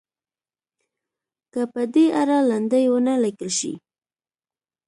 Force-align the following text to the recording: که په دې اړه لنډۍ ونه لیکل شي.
که 1.53 1.61
په 1.73 1.81
دې 1.93 2.05
اړه 2.21 2.37
لنډۍ 2.49 2.85
ونه 2.89 3.13
لیکل 3.23 3.49
شي. 3.59 3.73